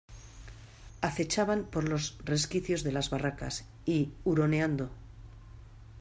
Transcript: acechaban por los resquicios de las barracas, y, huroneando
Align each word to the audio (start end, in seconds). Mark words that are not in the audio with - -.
acechaban 1.01 1.63
por 1.67 1.87
los 1.87 2.17
resquicios 2.25 2.81
de 2.81 2.91
las 2.91 3.11
barracas, 3.11 3.65
y, 3.85 4.09
huroneando 4.23 4.89